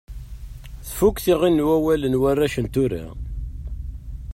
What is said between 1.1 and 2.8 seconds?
tiɣin n wawal n warrac n